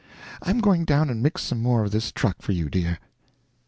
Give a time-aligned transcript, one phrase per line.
[0.41, 2.97] I'm going down and mix some more of this truck for you, dear."